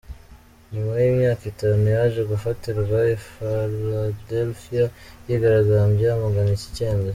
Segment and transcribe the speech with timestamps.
[0.71, 4.85] Nyuma y’imyaka itanu yaje gufatirwa i Philadelphia
[5.27, 7.09] yigaragambya yamagana iki cyemezo.